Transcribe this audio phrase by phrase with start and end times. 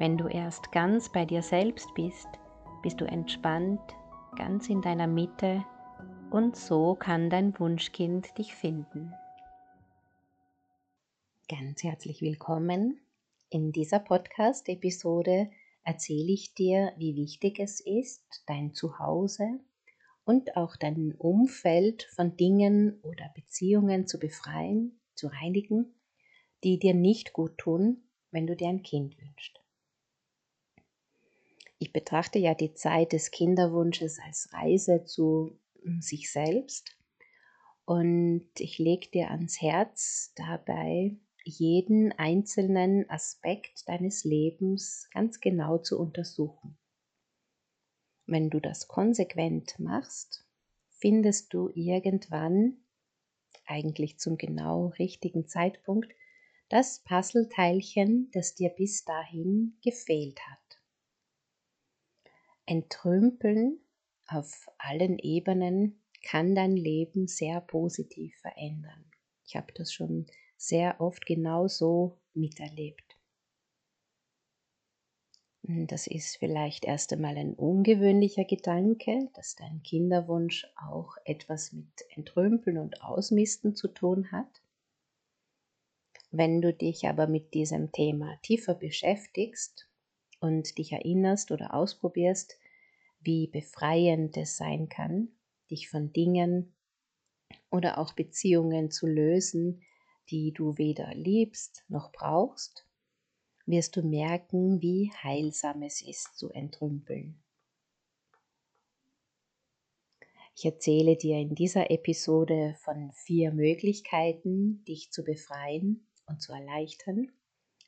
[0.00, 2.26] Wenn du erst ganz bei dir selbst bist,
[2.82, 3.80] bist du entspannt,
[4.36, 5.64] ganz in deiner Mitte
[6.32, 9.14] und so kann dein Wunschkind dich finden.
[11.48, 12.98] Ganz herzlich willkommen.
[13.50, 15.50] In dieser Podcast-Episode
[15.84, 19.60] erzähle ich dir, wie wichtig es ist, dein Zuhause
[20.24, 25.94] und auch dein Umfeld von Dingen oder Beziehungen zu befreien, zu reinigen,
[26.64, 29.63] die dir nicht gut tun, wenn du dir ein Kind wünschst.
[31.84, 36.96] Ich betrachte ja die Zeit des Kinderwunsches als Reise zu hm, sich selbst
[37.84, 46.00] und ich lege dir ans Herz dabei, jeden einzelnen Aspekt deines Lebens ganz genau zu
[46.00, 46.78] untersuchen.
[48.24, 50.48] Wenn du das konsequent machst,
[50.88, 52.78] findest du irgendwann,
[53.66, 56.10] eigentlich zum genau richtigen Zeitpunkt,
[56.70, 60.63] das Puzzleteilchen, das dir bis dahin gefehlt hat.
[62.66, 63.78] Entrümpeln
[64.26, 69.04] auf allen Ebenen kann dein Leben sehr positiv verändern.
[69.46, 70.26] Ich habe das schon
[70.56, 73.18] sehr oft genau so miterlebt.
[75.66, 82.76] Das ist vielleicht erst einmal ein ungewöhnlicher Gedanke, dass dein Kinderwunsch auch etwas mit Entrümpeln
[82.76, 84.62] und Ausmisten zu tun hat.
[86.30, 89.88] Wenn du dich aber mit diesem Thema tiefer beschäftigst
[90.44, 92.58] und dich erinnerst oder ausprobierst,
[93.20, 95.28] wie befreiend es sein kann,
[95.70, 96.74] dich von Dingen
[97.70, 99.80] oder auch Beziehungen zu lösen,
[100.28, 102.86] die du weder liebst noch brauchst,
[103.64, 107.42] wirst du merken, wie heilsam es ist zu entrümpeln.
[110.56, 117.32] Ich erzähle dir in dieser Episode von vier Möglichkeiten, dich zu befreien und zu erleichtern,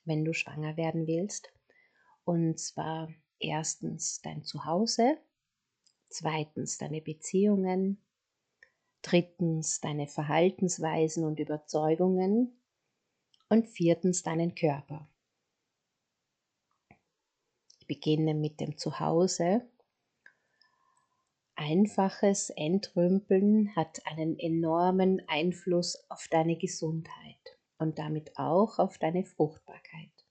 [0.06, 1.52] wenn du schwanger werden willst.
[2.26, 5.16] Und zwar erstens dein Zuhause,
[6.08, 8.04] zweitens deine Beziehungen,
[9.00, 12.60] drittens deine Verhaltensweisen und Überzeugungen
[13.48, 15.08] und viertens deinen Körper.
[17.78, 19.62] Ich beginne mit dem Zuhause.
[21.54, 30.25] Einfaches Entrümpeln hat einen enormen Einfluss auf deine Gesundheit und damit auch auf deine Fruchtbarkeit.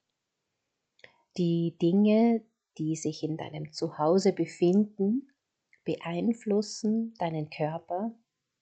[1.37, 2.45] Die Dinge,
[2.77, 5.31] die sich in deinem Zuhause befinden,
[5.83, 8.17] beeinflussen deinen Körper,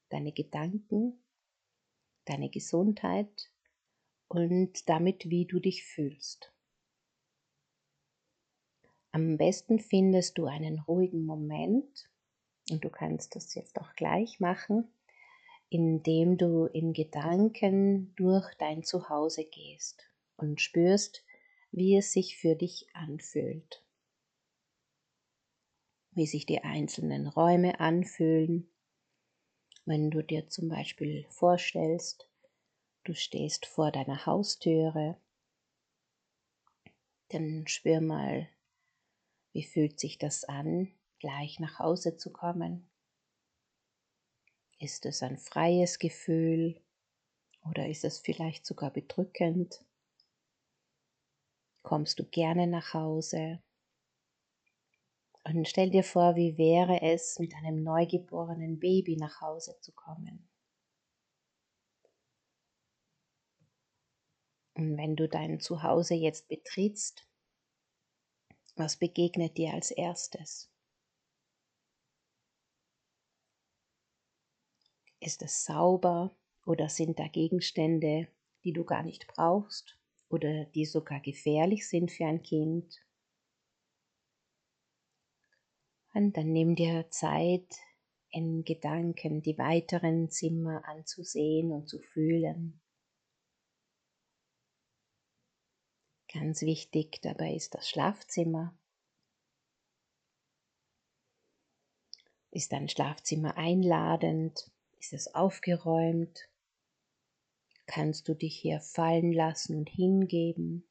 [0.10, 1.24] deine Gedanken,
[2.26, 3.52] deine Gesundheit
[4.28, 6.52] und damit, wie du dich fühlst.
[9.12, 12.10] Am besten findest du einen ruhigen Moment
[12.72, 14.92] und du kannst das jetzt auch gleich machen,
[15.70, 20.04] indem du in Gedanken durch dein Zuhause gehst
[20.38, 21.24] und spürst,
[21.74, 23.84] wie es sich für dich anfühlt
[26.16, 28.70] wie sich die einzelnen Räume anfühlen.
[29.86, 32.30] Wenn du dir zum Beispiel vorstellst,
[33.04, 35.18] du stehst vor deiner Haustüre,
[37.30, 38.48] dann spür mal,
[39.52, 42.88] wie fühlt sich das an, gleich nach Hause zu kommen.
[44.80, 46.80] Ist es ein freies Gefühl
[47.70, 49.84] oder ist es vielleicht sogar bedrückend?
[51.84, 53.62] Kommst du gerne nach Hause?
[55.44, 60.50] Und stell dir vor, wie wäre es, mit einem neugeborenen Baby nach Hause zu kommen.
[64.76, 67.28] Und wenn du dein Zuhause jetzt betrittst,
[68.76, 70.72] was begegnet dir als erstes?
[75.20, 76.34] Ist es sauber
[76.66, 78.30] oder sind da Gegenstände,
[78.64, 79.98] die du gar nicht brauchst
[80.34, 83.00] oder die sogar gefährlich sind für ein Kind?
[86.16, 87.68] Und dann nimm dir Zeit,
[88.30, 92.82] in Gedanken die weiteren Zimmer anzusehen und zu fühlen.
[96.34, 98.76] Ganz wichtig dabei ist das Schlafzimmer.
[102.50, 104.72] Ist dein Schlafzimmer einladend?
[104.98, 106.50] Ist es aufgeräumt?
[107.86, 110.88] Kannst du dich hier fallen lassen und hingeben?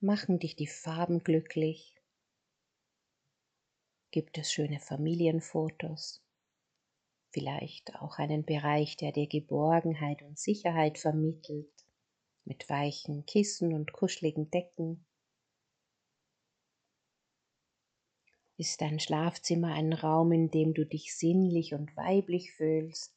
[0.00, 1.94] Machen dich die Farben glücklich?
[4.10, 6.22] Gibt es schöne Familienfotos?
[7.30, 11.72] Vielleicht auch einen Bereich, der dir Geborgenheit und Sicherheit vermittelt,
[12.44, 15.04] mit weichen Kissen und kuscheligen Decken?
[18.56, 23.14] Ist dein Schlafzimmer ein Raum, in dem du dich sinnlich und weiblich fühlst,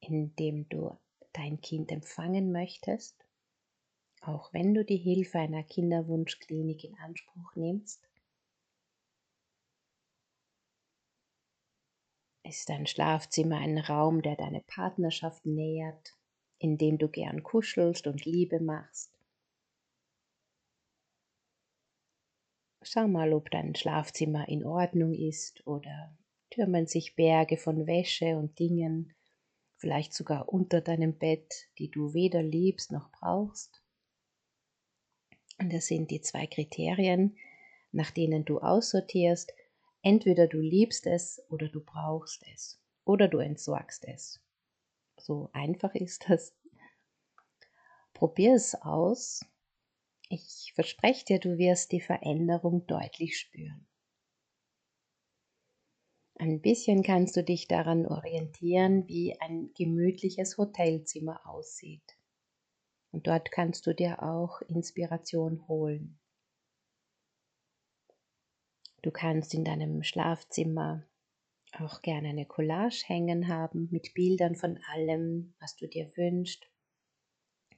[0.00, 0.98] in dem du
[1.32, 3.16] dein Kind empfangen möchtest,
[4.20, 8.08] auch wenn du die Hilfe einer Kinderwunschklinik in Anspruch nimmst?
[12.44, 16.16] Ist dein Schlafzimmer ein Raum, der deine Partnerschaft nähert,
[16.58, 19.12] in dem du gern kuschelst und Liebe machst?
[22.82, 26.16] Schau mal, ob dein Schlafzimmer in Ordnung ist oder
[26.50, 29.14] türmen sich Berge von Wäsche und Dingen,
[29.82, 33.82] vielleicht sogar unter deinem Bett, die du weder liebst noch brauchst.
[35.58, 37.36] Und das sind die zwei Kriterien,
[37.92, 39.52] nach denen du aussortierst,
[40.02, 44.40] Entweder du liebst es oder du brauchst es oder du entsorgst es.
[45.16, 46.54] So einfach ist das.
[48.12, 49.44] Probier es aus.
[50.28, 53.86] Ich verspreche dir, du wirst die Veränderung deutlich spüren.
[56.42, 62.18] Ein bisschen kannst du dich daran orientieren, wie ein gemütliches Hotelzimmer aussieht.
[63.12, 66.18] Und dort kannst du dir auch Inspiration holen.
[69.02, 71.06] Du kannst in deinem Schlafzimmer
[71.78, 76.68] auch gerne eine Collage hängen haben mit Bildern von allem, was du dir wünschst,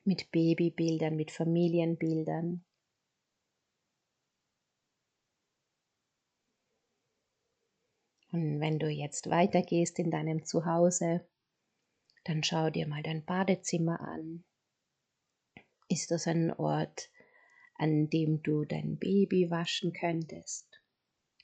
[0.05, 2.65] mit Babybildern, mit Familienbildern.
[8.35, 11.25] Und wenn du jetzt weitergehst in deinem Zuhause,
[12.25, 14.43] dann schau dir mal dein Badezimmer an.
[15.89, 17.13] Ist das ein Ort,
[17.77, 20.67] an dem du dein Baby waschen könntest?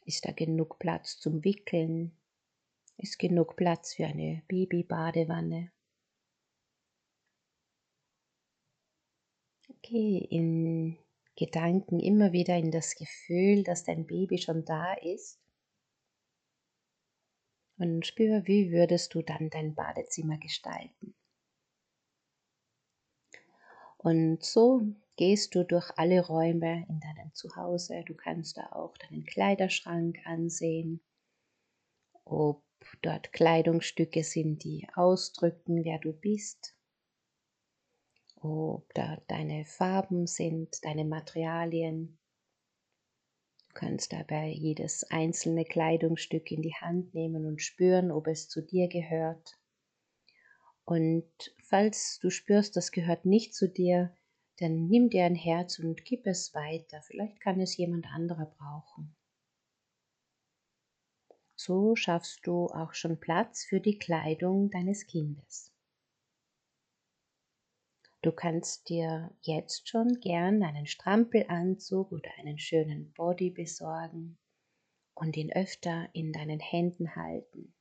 [0.04, 2.10] Ist da genug Platz zum Wickeln?
[2.96, 5.70] Ist genug Platz für eine Babybadewanne?
[9.82, 10.98] Geh in
[11.36, 15.40] Gedanken immer wieder in das Gefühl, dass dein Baby schon da ist.
[17.80, 21.14] Und spür, wie würdest du dann dein Badezimmer gestalten.
[23.96, 24.82] Und so
[25.16, 28.04] gehst du durch alle Räume in deinem Zuhause.
[28.04, 31.00] Du kannst da auch deinen Kleiderschrank ansehen,
[32.26, 32.62] ob
[33.00, 36.76] dort Kleidungsstücke sind, die ausdrücken, wer du bist,
[38.36, 42.19] ob da deine Farben sind, deine Materialien.
[43.70, 48.60] Du kannst dabei jedes einzelne Kleidungsstück in die Hand nehmen und spüren, ob es zu
[48.60, 49.56] dir gehört.
[50.84, 51.30] Und
[51.62, 54.12] falls du spürst, das gehört nicht zu dir,
[54.58, 57.00] dann nimm dir ein Herz und gib es weiter.
[57.02, 59.14] Vielleicht kann es jemand anderer brauchen.
[61.54, 65.69] So schaffst du auch schon Platz für die Kleidung deines Kindes.
[68.22, 74.38] Du kannst dir jetzt schon gern einen Strampelanzug oder einen schönen Body besorgen
[75.14, 77.74] und ihn öfter in deinen Händen halten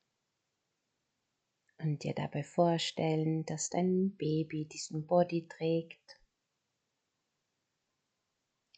[1.79, 6.19] und dir dabei vorstellen, dass dein Baby diesen Body trägt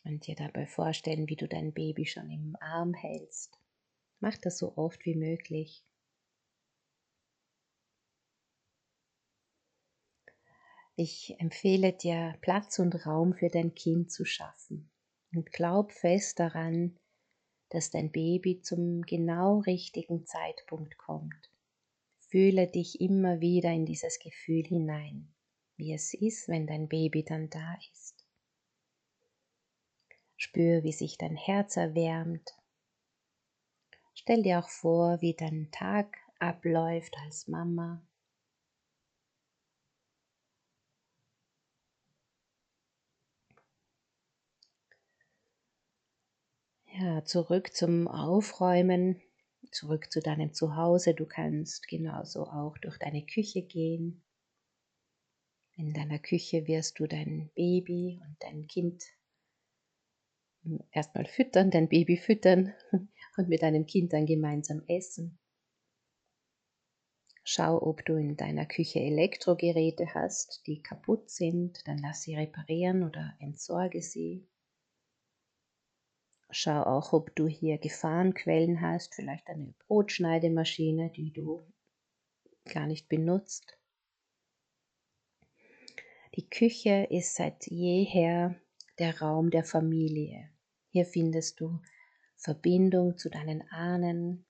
[0.03, 3.59] und dir dabei vorstellen, wie du dein Baby schon im Arm hältst.
[4.19, 5.83] Mach das so oft wie möglich.
[10.95, 14.91] Ich empfehle dir, Platz und Raum für dein Kind zu schaffen
[15.33, 16.98] und glaub fest daran,
[17.69, 21.50] dass dein Baby zum genau richtigen Zeitpunkt kommt.
[22.29, 25.33] Fühle dich immer wieder in dieses Gefühl hinein,
[25.77, 28.25] wie es ist, wenn dein Baby dann da ist.
[30.36, 32.57] Spür, wie sich dein Herz erwärmt.
[34.13, 38.05] Stell dir auch vor, wie dein Tag abläuft als Mama.
[47.00, 49.21] Ja, zurück zum Aufräumen,
[49.71, 51.13] zurück zu deinem Zuhause.
[51.13, 54.24] Du kannst genauso auch durch deine Küche gehen.
[55.77, 59.03] In deiner Küche wirst du dein Baby und dein Kind
[60.91, 62.74] erstmal füttern, dein Baby füttern
[63.38, 65.39] und mit deinem Kind dann gemeinsam essen.
[67.43, 73.03] Schau, ob du in deiner Küche Elektrogeräte hast, die kaputt sind, dann lass sie reparieren
[73.03, 74.50] oder entsorge sie.
[76.51, 81.62] Schau auch, ob du hier Gefahrenquellen hast, vielleicht eine Brotschneidemaschine, die du
[82.65, 83.77] gar nicht benutzt.
[86.36, 88.55] Die Küche ist seit jeher
[89.00, 90.50] der Raum der Familie.
[90.89, 91.81] Hier findest du
[92.36, 94.46] Verbindung zu deinen Ahnen.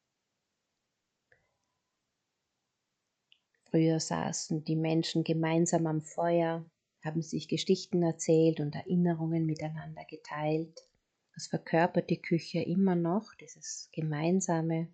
[3.70, 6.66] Früher saßen die Menschen gemeinsam am Feuer,
[7.04, 10.86] haben sich Geschichten erzählt und Erinnerungen miteinander geteilt.
[11.34, 14.90] Das verkörpert die Küche immer noch, dieses Gemeinsame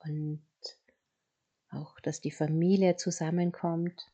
[0.00, 0.42] und
[1.70, 4.10] auch, dass die Familie zusammenkommt.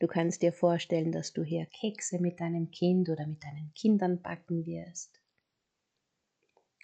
[0.00, 4.20] Du kannst dir vorstellen, dass du hier Kekse mit deinem Kind oder mit deinen Kindern
[4.20, 5.20] backen wirst.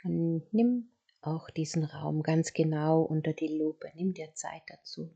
[0.05, 3.91] Und nimm auch diesen Raum ganz genau unter die Lupe.
[3.95, 5.15] Nimm dir Zeit dazu.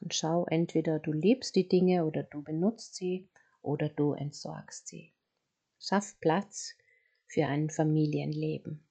[0.00, 3.28] Und schau, entweder du liebst die Dinge oder du benutzt sie
[3.60, 5.12] oder du entsorgst sie.
[5.78, 6.74] Schaff Platz
[7.26, 8.86] für ein Familienleben.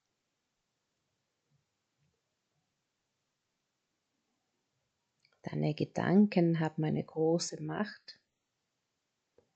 [5.42, 8.18] Deine Gedanken haben eine große Macht.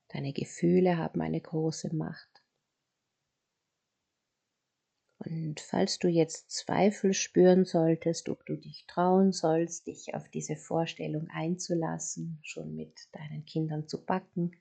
[0.07, 2.41] Deine Gefühle haben eine große Macht.
[5.19, 10.55] Und falls du jetzt Zweifel spüren solltest, ob du dich trauen sollst, dich auf diese
[10.55, 14.51] Vorstellung einzulassen, schon mit deinen Kindern zu backen,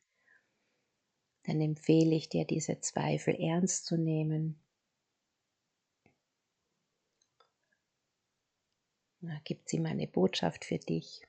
[1.45, 4.61] dann empfehle ich dir, diese Zweifel ernst zu nehmen.
[9.23, 11.27] Da gibt sie meine Botschaft für dich,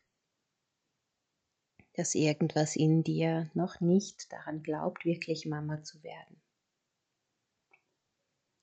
[1.94, 6.41] dass irgendwas in dir noch nicht daran glaubt, wirklich Mama zu werden.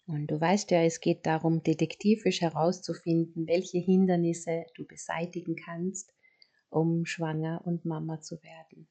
[0.06, 6.14] Und du weißt ja, es geht darum, detektivisch herauszufinden, welche Hindernisse du beseitigen kannst,
[6.70, 8.88] um schwanger und Mama zu werden.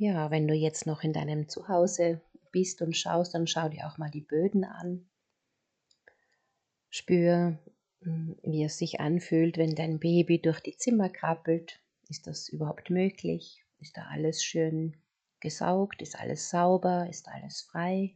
[0.00, 2.20] Ja, wenn du jetzt noch in deinem Zuhause
[2.52, 5.08] bist und schaust, dann schau dir auch mal die Böden an.
[6.88, 7.58] Spür,
[8.02, 11.80] hm, wie es sich anfühlt, wenn dein Baby durch die Zimmer krabbelt.
[12.08, 13.64] Ist das überhaupt möglich?
[13.80, 14.96] Ist da alles schön
[15.40, 16.00] gesaugt?
[16.00, 17.08] Ist alles sauber?
[17.10, 18.14] Ist alles frei?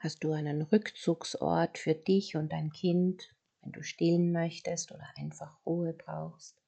[0.00, 3.32] Hast du einen Rückzugsort für dich und dein Kind,
[3.66, 6.62] wenn du stillen möchtest oder einfach Ruhe brauchst?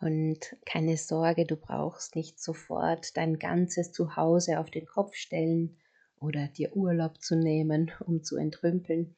[0.00, 5.76] Und keine Sorge, du brauchst nicht sofort dein ganzes Zuhause auf den Kopf stellen
[6.18, 9.14] oder dir Urlaub zu nehmen, um zu entrümpeln.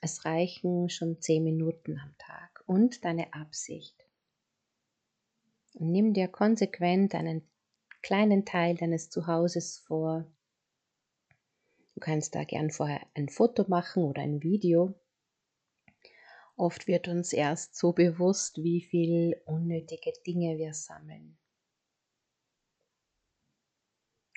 [0.00, 4.06] Es reichen schon zehn Minuten am Tag und deine Absicht.
[5.74, 7.42] Nimm dir konsequent einen
[8.00, 10.24] kleinen Teil deines Zuhauses vor.
[11.94, 14.94] Du kannst da gern vorher ein Foto machen oder ein Video.
[16.56, 21.36] Oft wird uns erst so bewusst, wie viel unnötige Dinge wir sammeln.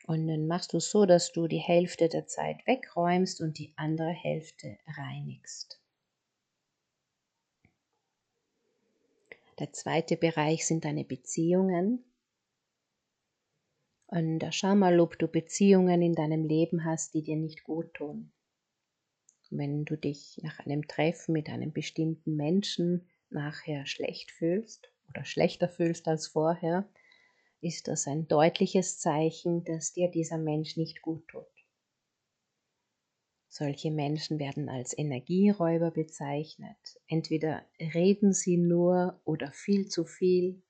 [0.08, 4.12] Und dann machst du so, dass du die Hälfte der Zeit wegräumst und die andere
[4.12, 5.82] Hälfte reinigst.
[9.60, 12.06] Der zweite Bereich sind deine Beziehungen.
[14.08, 18.32] Und schau mal, ob du Beziehungen in deinem Leben hast, die dir nicht gut tun.
[19.50, 25.68] Wenn du dich nach einem Treffen mit einem bestimmten Menschen nachher schlecht fühlst oder schlechter
[25.68, 26.90] fühlst als vorher,
[27.62, 31.46] ist das ein deutliches Zeichen, dass dir dieser Mensch nicht gut tut.
[33.50, 36.78] Solche Menschen werden als Energieräuber bezeichnet.
[37.08, 40.62] Entweder reden sie nur oder viel zu viel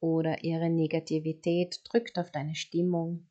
[0.00, 3.28] oder ihre Negativität drückt auf deine Stimmung.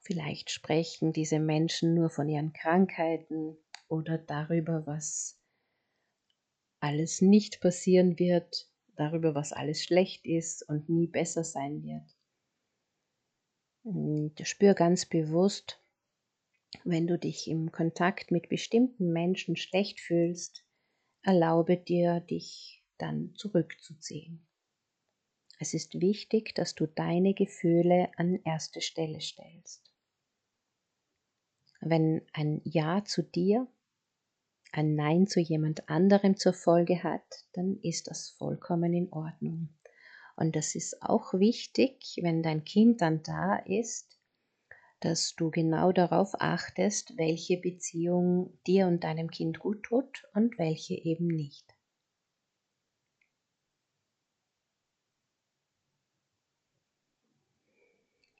[0.00, 3.56] Vielleicht sprechen diese Menschen nur von ihren Krankheiten
[3.88, 5.40] oder darüber, was
[6.80, 12.16] alles nicht passieren wird, darüber, was alles schlecht ist und nie besser sein wird.
[13.82, 15.80] Und spür ganz bewusst,
[16.84, 20.64] wenn du dich im Kontakt mit bestimmten Menschen schlecht fühlst,
[21.22, 24.45] erlaube dir, dich dann zurückzuziehen.
[25.58, 29.90] Es ist wichtig, dass du deine Gefühle an erste Stelle stellst.
[31.80, 33.66] Wenn ein Ja zu dir
[34.72, 39.70] ein Nein zu jemand anderem zur Folge hat, dann ist das vollkommen in Ordnung.
[40.36, 44.18] Und das ist auch wichtig, wenn dein Kind dann da ist,
[45.00, 50.94] dass du genau darauf achtest, welche Beziehung dir und deinem Kind gut tut und welche
[50.94, 51.75] eben nicht.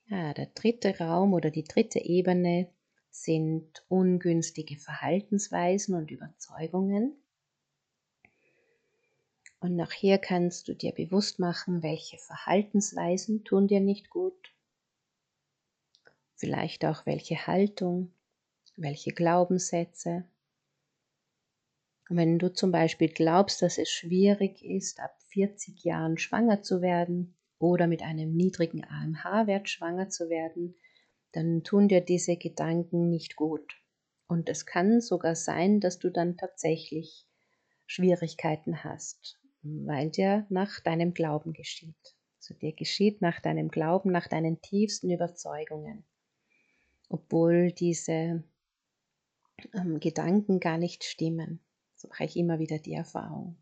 [0.08, 2.68] Ja, der dritte Raum oder die dritte Ebene
[3.10, 7.16] sind ungünstige Verhaltensweisen und Überzeugungen.
[9.60, 14.56] Und nachher kannst du dir bewusst machen, welche Verhaltensweisen tun dir nicht gut
[16.36, 18.12] vielleicht auch welche Haltung,
[18.76, 20.24] Welche Glaubenssätze?
[22.08, 27.35] wenn du zum Beispiel glaubst, dass es schwierig ist, ab 40 Jahren schwanger zu werden
[27.58, 30.76] oder mit einem niedrigen AMH-Wert schwanger zu werden,
[31.32, 33.74] dann tun dir diese Gedanken nicht gut.
[34.28, 37.26] Und es kann sogar sein, dass du dann tatsächlich
[37.86, 42.16] Schwierigkeiten hast, weil dir nach deinem Glauben geschieht.
[42.38, 46.04] Also dir geschieht nach deinem Glauben, nach deinen tiefsten Überzeugungen.
[47.08, 48.44] Obwohl diese
[49.72, 51.60] ähm, Gedanken gar nicht stimmen.
[51.94, 53.56] So mache ich immer wieder die Erfahrung.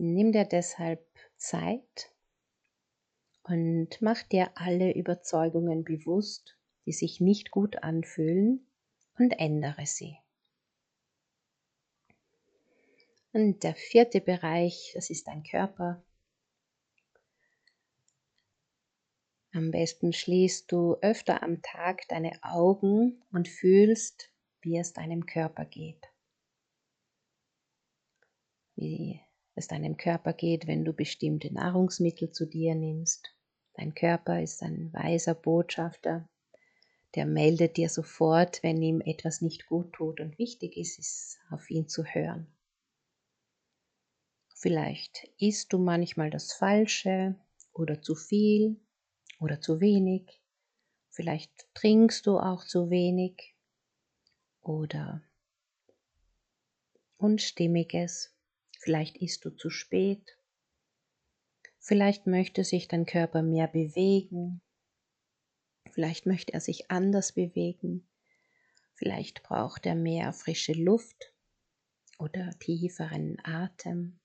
[0.00, 1.04] Nimm dir deshalb
[1.38, 2.14] Zeit
[3.42, 8.64] und mach dir alle Überzeugungen bewusst, die sich nicht gut anfühlen
[9.18, 10.16] und ändere sie.
[13.32, 16.00] Und der vierte Bereich, das ist dein Körper.
[19.50, 25.64] Am besten schließt du öfter am Tag deine Augen und fühlst, wie es deinem Körper
[25.64, 26.06] geht.
[28.76, 29.20] Wie
[29.58, 33.34] es deinem Körper geht, wenn du bestimmte Nahrungsmittel zu dir nimmst.
[33.74, 36.28] Dein Körper ist ein weiser Botschafter,
[37.14, 41.70] der meldet dir sofort, wenn ihm etwas nicht gut tut und wichtig ist, ist auf
[41.70, 42.46] ihn zu hören.
[44.54, 47.36] Vielleicht isst du manchmal das Falsche
[47.72, 48.80] oder zu viel
[49.38, 50.40] oder zu wenig.
[51.10, 53.54] Vielleicht trinkst du auch zu wenig
[54.60, 55.22] oder
[57.16, 58.37] Unstimmiges.
[58.78, 60.38] Vielleicht isst du zu spät.
[61.80, 64.62] Vielleicht möchte sich dein Körper mehr bewegen.
[65.90, 68.08] Vielleicht möchte er sich anders bewegen.
[68.94, 71.32] Vielleicht braucht er mehr frische Luft
[72.18, 74.20] oder tieferen Atem.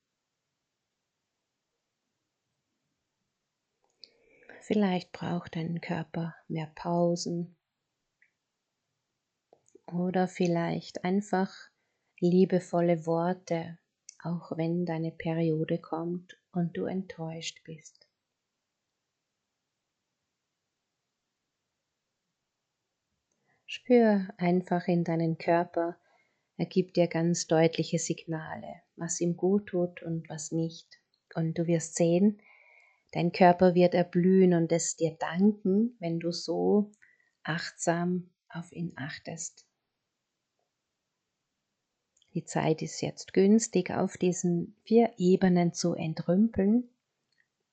[4.62, 7.58] Vielleicht braucht dein Körper mehr Pausen
[9.86, 11.54] oder vielleicht einfach
[12.20, 13.78] liebevolle Worte,
[14.24, 18.08] auch wenn deine Periode kommt und du enttäuscht bist.
[23.66, 25.98] Spür einfach in deinen Körper,
[26.58, 30.88] er gibt dir ganz deutliche Signale, was ihm gut tut und was nicht.
[31.34, 32.40] Und du wirst sehen,
[33.12, 36.92] dein Körper wird erblühen und es dir danken, wenn du so
[37.42, 39.68] achtsam auf ihn achtest.
[42.34, 46.90] Die Zeit ist jetzt günstig, auf diesen vier Ebenen zu entrümpeln,